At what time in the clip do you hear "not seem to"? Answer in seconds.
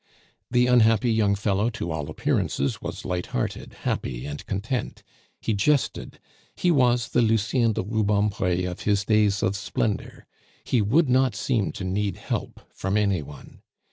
11.07-11.83